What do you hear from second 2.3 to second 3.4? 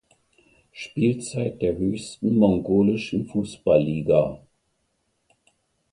mongolischen